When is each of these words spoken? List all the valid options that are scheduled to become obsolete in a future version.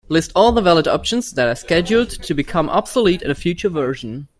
List 0.09 0.31
all 0.35 0.51
the 0.51 0.63
valid 0.63 0.87
options 0.87 1.29
that 1.33 1.47
are 1.47 1.53
scheduled 1.53 2.09
to 2.09 2.33
become 2.33 2.71
obsolete 2.71 3.21
in 3.21 3.29
a 3.29 3.35
future 3.35 3.69
version. 3.69 4.27